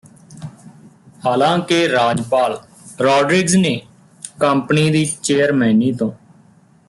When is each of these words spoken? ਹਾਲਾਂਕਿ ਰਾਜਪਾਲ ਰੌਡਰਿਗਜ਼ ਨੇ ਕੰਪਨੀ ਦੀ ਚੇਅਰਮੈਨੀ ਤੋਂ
ਹਾਲਾਂਕਿ 1.25 1.87
ਰਾਜਪਾਲ 1.87 2.57
ਰੌਡਰਿਗਜ਼ 3.01 3.55
ਨੇ 3.57 3.79
ਕੰਪਨੀ 4.39 4.89
ਦੀ 4.89 5.05
ਚੇਅਰਮੈਨੀ 5.23 5.91
ਤੋਂ 5.91 6.11